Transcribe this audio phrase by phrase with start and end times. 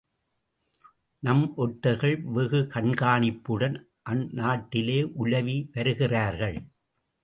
[1.23, 3.77] நம் ஒற்றர்கள் வெகு கண்காணிப்புடன்
[4.09, 6.59] அந்நாட்டிலே உலவி வருகிறார்கள்!